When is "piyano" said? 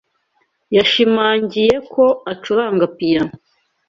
2.95-3.33